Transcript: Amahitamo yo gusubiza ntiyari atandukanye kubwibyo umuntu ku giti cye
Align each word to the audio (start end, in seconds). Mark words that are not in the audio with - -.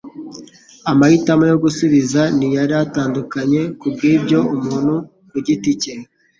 Amahitamo 0.91 1.43
yo 1.51 1.57
gusubiza 1.63 2.21
ntiyari 2.37 2.73
atandukanye 2.85 3.61
kubwibyo 3.79 4.39
umuntu 4.55 4.93
ku 5.29 5.37
giti 5.45 5.71
cye 5.81 5.93